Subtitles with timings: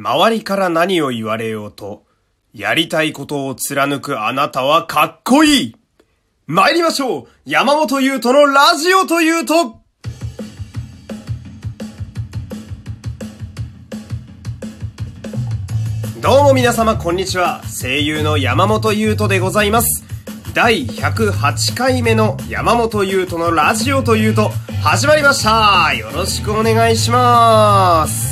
[0.00, 2.04] 周りから何を言われようと、
[2.54, 5.76] やりたいことを貫くあなたはかっこいい。
[6.46, 7.28] 参りましょう。
[7.44, 9.82] 山本優斗のラジオというと。
[16.22, 17.60] どうも皆様こんにちは。
[17.64, 20.02] 声優の山本優斗でございます。
[20.54, 24.50] 第108回目の山本優斗のラジオというと
[24.82, 25.92] 始まりました。
[25.92, 28.29] よろしくお願いします。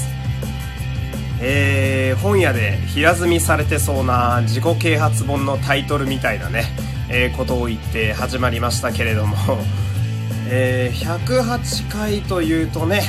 [1.41, 6.65] えー、本屋で平積みされてそうな自己啓発本のタイトルみたいなね、
[7.09, 9.37] えー、ことを言って始まりましたけれども、
[10.51, 13.03] えー、108回というとね、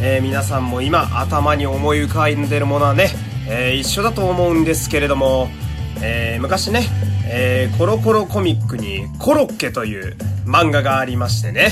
[0.00, 3.10] え、皆さんも今頭に思い浮かんでるものはね、
[3.48, 5.48] え、一緒だと思うんですけれども、
[6.02, 6.86] え、昔ね、
[7.28, 11.70] え、コロコロコミックにコロッケという漫画がありましてね、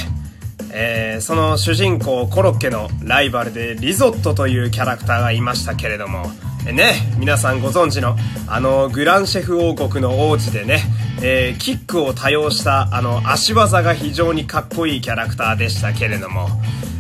[0.77, 6.27] えー、その主人公コロッケのライバルでリゾットというキャラクターがいましたけれども、
[6.65, 8.17] ね、皆さんご存知の、
[8.49, 10.81] あの、グランシェフ王国の王子でね、
[11.23, 16.49] えー、キックを多用したあの足技が非常にかっこいいキャラクターでしたけれども、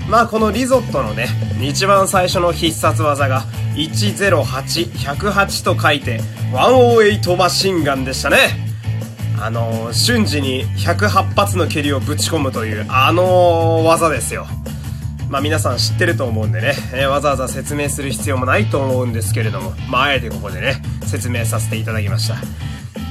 [0.08, 1.27] まあこのリゾットのね、
[1.60, 3.42] 一番最初の必殺技が
[3.74, 4.44] 108、
[4.92, 6.20] 108と書いて、
[6.52, 8.63] 108マシンガンでしたね。
[9.40, 14.46] あの、瞬時に108発の蹴りをぶち込むという、あの、技ですよ。
[15.28, 22.36] まあ皆さん知ってると思うんでね、えー、わざわざ説明する必要もないと思うんですけれども、まああえてここでね、説明させていただきました。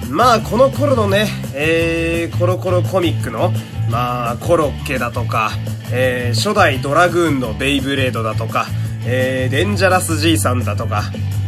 [0.10, 3.52] まあこの頃のね、えー、コロコロコミックの、
[3.90, 5.52] まあコロッケだとか、
[5.92, 8.68] えー、初代ドラグーンのベイブレードだとか、
[9.06, 11.04] えー、デンジャラス G さんだとか、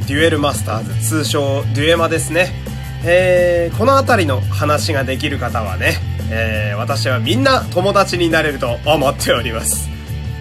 [0.07, 2.49] デュエルマスターズ、通称デュエマですね。
[3.07, 5.97] えー、この辺りの話ができる方はね、
[6.31, 9.87] えー、私はみんな友達になれると思っております。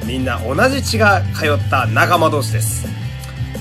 [0.06, 2.86] みんな同じ血が通った仲間同士です。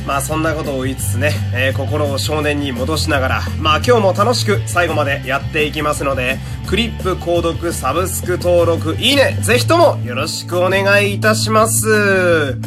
[0.08, 12.58] まあそんなことを言いつつね、えー、心を少年に戻しながら、まあ今日も楽しく最後までやっていきますので、クリップ、購読、サブスク登録、いいね、ぜひともよろしくお願いいたします。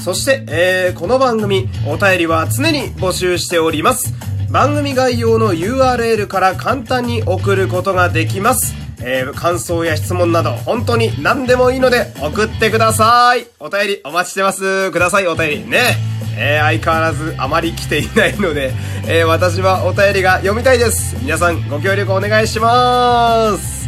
[0.00, 4.14] そして、えー、この番組、お便りは常に募集しております。
[4.56, 8.74] 番組概要の URL から簡単に送ることができます。
[9.02, 13.48] えー、感想や質問など、本当に何でもいいので送ってください。
[13.60, 14.90] お便りお待ちしてます。
[14.92, 15.68] ください、お便り。
[15.68, 15.98] ね。
[16.38, 18.72] えー、相変わらずあまり来ていないので、
[19.06, 21.16] えー、私はお便りが読みたいです。
[21.20, 23.86] 皆さんご協力お願いします。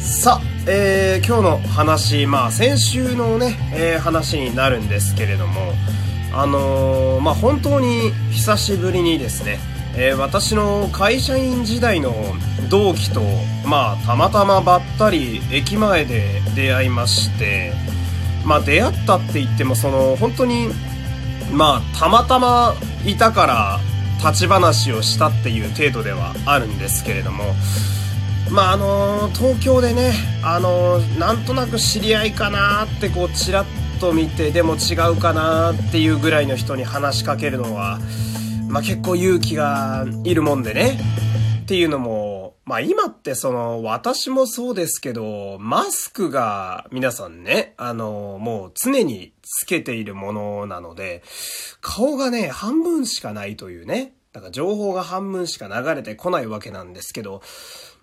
[0.00, 5.72] さあ、えー、今日の話、まあ先週のね、え、話になるんですけれども、
[6.32, 9.58] あのー、まあ本当に久しぶりにですね、
[9.96, 12.14] えー、私の会社員時代の
[12.68, 13.20] 同期と、
[13.66, 17.72] まあたまたまばったり駅前で出会いまして、
[18.44, 20.68] まあ出会ったって言ってもその本当に
[21.52, 22.74] まあ、たまたま
[23.04, 23.80] いたから
[24.18, 27.44] 立ち話をしたっていう程度ではあるんですけれども、
[28.50, 30.12] まああの東京でね、
[30.44, 33.64] あのなんとなく知り合いかなってこうちらっ
[34.00, 38.00] と見て、でも違うかなっていうぐらいの人に話しかけるのは、
[38.68, 40.98] まあ結構勇気がいるもんでね、
[41.62, 51.22] っていうのも、まあ今ってその、私もそうですけど、マスクが皆さんね、あの、もう常につけているものなので、
[51.82, 57.42] 顔がね、半分しかないというね、だから情報が半分しか流れてこないわけなんですけど、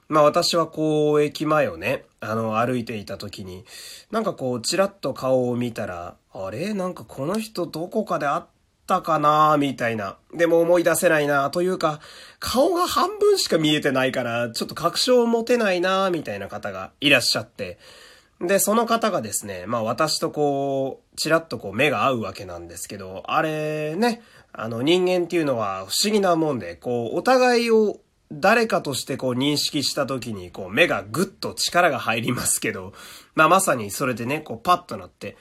[0.09, 3.65] まあ私はこう、駅前をね、あの、歩いていた時に、
[4.09, 6.73] なんかこう、ちらっと顔を見たら、あれ？
[6.73, 8.43] なんかこの人どこかで会っ
[8.85, 9.57] たかな？
[9.57, 10.17] みたいな。
[10.33, 11.49] でも思い出せないな。
[11.49, 11.99] というか、
[12.39, 16.09] 顔が半分しか見えてないから、ちょっと確証を持てないな？
[16.09, 17.77] みたいな方がいらっしゃって、
[18.39, 24.21] で、その方がですね、まあ私とこう、ちらっとこう目が合うわけなんですけど、あれね、
[24.53, 27.97] あの人間っていうのは不思議なもんで、こう、お互いを
[28.31, 32.93] 誰かとしてこう認識した時にこう目がぐっと力が入りますけど、
[33.35, 35.37] まあまさにそれでね、こうパッとなって、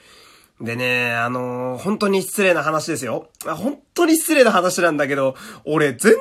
[0.61, 3.29] でね、あのー、本当に失礼な話ですよ。
[3.45, 5.35] 本当に失礼な話なんだけど、
[5.65, 6.19] 俺全然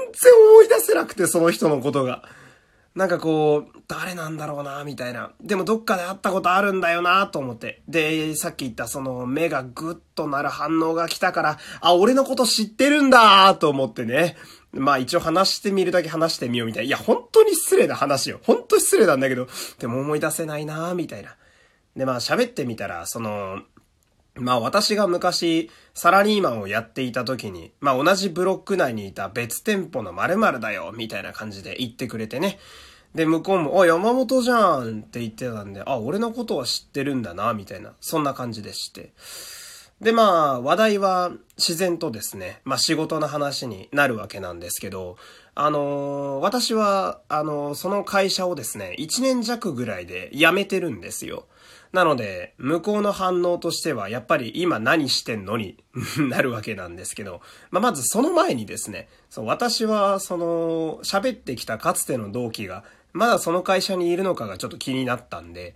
[0.52, 2.22] 思い出せなくて、その人のことが。
[2.94, 5.32] なんかこう、誰なんだろうな、みたいな。
[5.42, 7.82] でもどっかで会ったことあるんだよな、と思って。
[7.88, 14.36] で、さっき言ったその目がグッとなる反応が来たから、あ、俺のこと知ってるんだ、と思ってね。
[14.78, 16.86] まあ一応話してみるだけ話してみようみたいな。
[16.86, 18.40] いや、本当に失礼な話よ。
[18.44, 21.36] 本当失礼なんだけど、でも思い出せないな、みたいな。
[21.96, 23.62] で、まあ喋ってみたら、その、
[24.34, 32.58] まあ私が昔サラリーマンをやっていた時に、まあ同じブロック内にいた別店舗の〇〇だよ、みたいな感じで言ってくれてね。
[33.14, 39.12] で、向こうも、あ、山本じゃんって言ってたんで、あ、俺のことは知ってるんだな、みたいな、そんな感じでして。
[40.00, 45.16] で、まあ、話題は自然とですね、まあ仕事の話になるわけなんですけど、
[45.54, 51.46] あのー、私は、あのー、その会社をですね、1年弱ぐらいで辞めてるんですよ。
[51.92, 55.82] なので、向こうの反応としては、やっぱり今何してんのに
[56.28, 57.40] なるわけなんですけど、
[57.70, 62.84] まあ、まずその前にですね、そう私は、その、喋ってきたかつての同期が、
[63.14, 65.74] まだその会社にいるのかがちょっと気になったんで、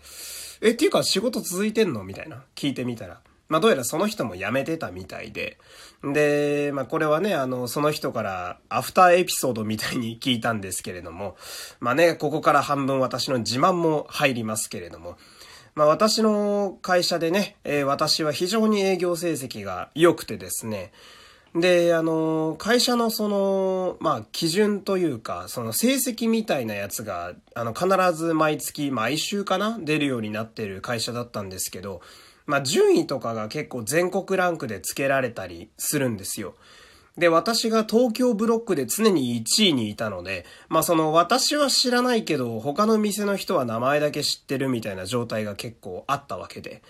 [0.60, 3.22] え、っていうか仕事続いてんのみたいな、聞いてみたら。
[3.50, 5.58] まあ、どうやらその人も辞めてたみたいで。
[6.04, 11.36] で、まあ、これはね、あの、その人からアフターエピソードみたいに聞いたんですけれども、
[11.80, 15.18] まあね、ここから半分私の自慢も入りますけれども、
[15.74, 20.92] まあ私の会社でね、えー、私は非常に営業成績が良くてですね、
[21.54, 32.02] で、あの、会社のその、まあ、基準というか、その成績みたいなやつが、あの、必ず毎月、毎週かな出るようになってる会社だったんですけど、
[32.50, 36.56] まあ、順位とかが結構全国ランクで付けられたりするんですよ。
[37.16, 46.82] で、私が東京ブロックで常に1位にいたので、まあその私は知らないけど、他の店の人は名前だけ知ってるみたいな状態が結構あったわけで。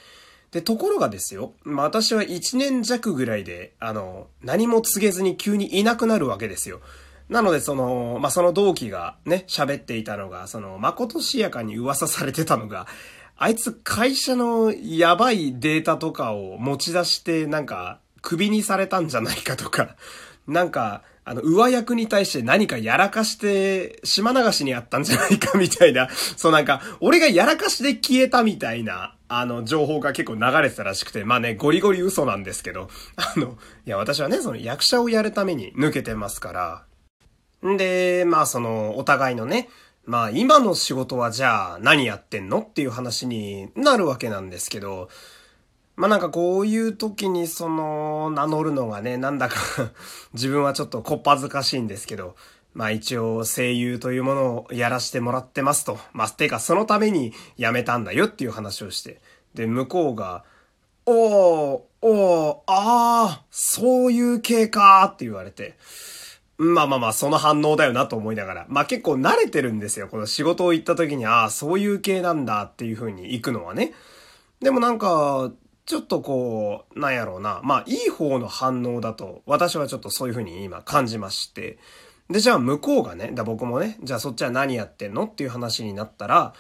[0.50, 6.80] で、ところがですよ、まあ私は1年弱ぐらいで、あの、何も告げずに急にいなくなるわけですよ。
[7.30, 12.88] なので、その、まあ、その同期がね、喋っていたのが、その、まことしやかに噂されてたのが、
[13.42, 19.96] あいつ会社のやばいデータとかを持ち出してなんか首にされたんじゃないかとか、
[20.46, 33.56] なんか、あの、上役に対して何かやらかして、島流しにあったんじゃないかみたいな、 そうなんか、俺がやらかしで消えたみたいな、あの、情報が結構流れてたらしくて、まあね、ゴリゴリ嘘なんですけど、 あの、
[33.87, 36.84] いや、私はね、その役者をやるために抜けてますから、
[37.66, 39.70] んで、まあその、お互いのね、
[40.10, 45.08] まあ今の仕事はじゃあ何やってんのっていう話になるわけなんですけど、
[45.94, 49.54] まあなんかこういう時にその名乗るのがね、なんだか
[50.34, 52.34] 自分はちょっとこっぱずかしいんですけど、
[52.74, 55.96] まあ一応声優というものをやらせてもらってますと。
[56.12, 59.20] まあてかそのために辞めたんだよっていう話をして。
[59.54, 60.42] で、向こうが、
[61.06, 65.76] おー、おー、あー、そういう系かーって言われて。
[66.62, 68.66] まあまあまあ、その反応だよなと思いながら。
[68.68, 70.08] まあ結構慣れてるんですよ。
[70.08, 73.94] この仕事を行った時に、ああ、そういう系なんだっていう風に行くのはね。
[74.60, 75.50] でもなんか、
[75.86, 77.62] ちょっとこう、なんやろうな。
[77.64, 81.78] まあいい方の反応だと、私はちょっとそういう風に今感じまして。
[82.28, 86.52] で、じゃあ向こうがね、だ僕もね、じゃあそっちは何やってんのっていう話になったら、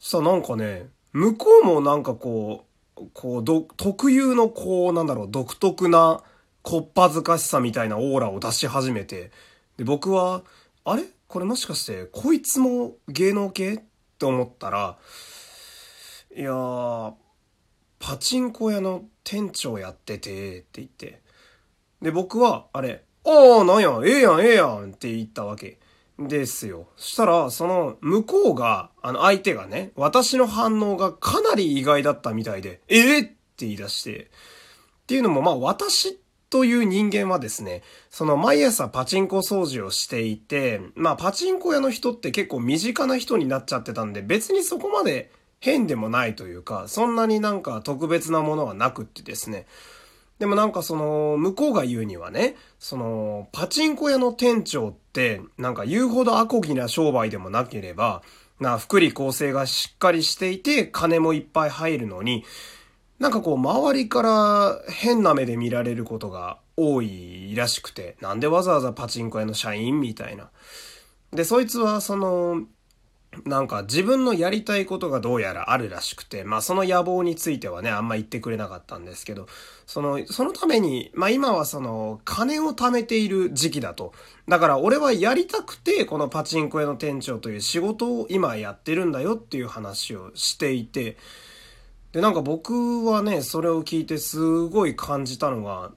[0.00, 2.64] さ、なんかね、向こうもなんかこ
[2.96, 3.44] う、こう、
[3.76, 6.24] 特有のこう、なんだろう、独特な、
[6.64, 9.30] こっぱずかしさみたいなオーラを出し始めて、
[9.76, 10.42] で、僕は、
[10.84, 11.04] あれ？
[11.28, 13.74] これもしかして、こいつも芸能系？
[13.74, 13.78] っ
[14.18, 14.96] て思ったら、
[16.34, 17.12] いやー、
[17.98, 21.20] パチンコ屋の店長やってて、って言って。
[22.00, 25.78] で、僕は、あれ、ああ、なんや、ええやん、ええやんって言ったわけ。
[26.18, 26.86] ですよ。
[26.96, 33.20] そしたら、その、向こうが、あの、相手がね、私の反応がかなり意外だったみたいで、ええ？
[33.20, 33.34] って
[33.66, 36.20] 言い出して、っていうのも、まあ、私
[36.54, 49.66] という人間はですね、その毎朝パチンコ掃除をしていて、まあパチンコ屋の人って結構身近な人になっちゃってたんで、別にそこまで変でもないというか、そんなになんか特別なものはなくってですね。
[50.38, 58.22] でもなんかその、向こうが言うにはね、その、パチンコ屋の店長って、なんか言うほどアコギな商売でもなければ、
[58.60, 62.44] な、福利厚生がしっかりしていて、金もいっぱい入るのに、
[63.18, 70.50] なんかこう周りから変な目で見られることが多いらしくて、なんでわざわざパチンコ屋の社員みたいな。
[71.32, 72.62] で、そいつはその、
[73.44, 79.46] なんか自分のやりたいことがどうやらあるらしくて、まあその野望についてはね、あんま言ってくれなかったんですけど、
[79.86, 84.12] その、そのために、まあ今はその、金を貯めている時期だと。
[84.48, 91.16] だから俺はやりたくて、このパチンコ屋の店長という仕事を今やってるんだよっていう話をしていて、
[92.14, 95.90] で、なんか僕はね、それを聞いてすごい感じたのが、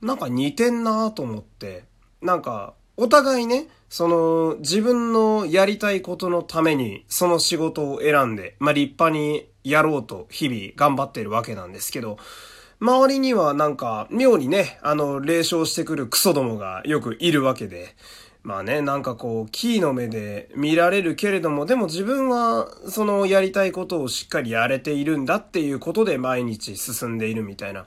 [0.00, 1.82] なんか似てんなと思って、
[2.22, 12.18] なんか、お互いね、その、自分のやりたいことのために、その仕事を選んで、まあ、立派にやろうと日々頑張ってるわけなんですけど、
[12.78, 17.96] 周りにはなんか、妙にね、あの、霊障してくるクソどもがよくいるわけで、
[18.42, 27.86] まあね、なんかこう、キーの目で見られるけれども、でも自分は、そのやりたいことをしっかりやれているんだっていうことで毎日進んでいるみたいな。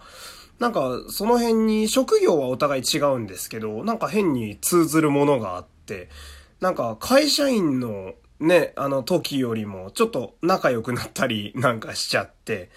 [0.59, 6.07] なんか、その辺に、職業はお互い違うんですけど、なんか変に通ずるものがあって、
[6.61, 12.69] なんか会社員のね、あの時よりもちょっと仲良くなったりなんかしちゃって、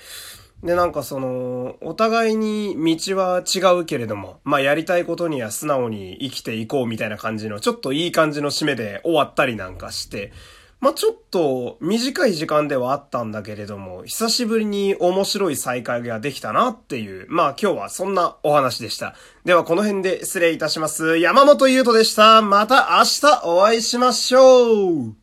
[0.62, 10.32] で、なんかその、お互いに道は違うけれども、まあやりたいことには素直に生きていこうみたいな感じの、ちょっといい感じの締めで終わったりなんかして、
[10.80, 19.14] まあちょっと短い時間ではあったんだけれども、久しぶりに面白い再会ができたなっていう、まあ今日はそんなお話でした。
[19.44, 21.18] ではこの辺で失礼いたします。
[21.18, 22.42] 山本優斗でした。
[22.42, 25.14] また明日お会いしましょう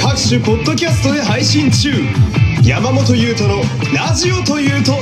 [0.00, 1.90] 各種ポッドキャストで配信中
[2.68, 3.62] 山本優斗の
[3.96, 4.92] ラジオというと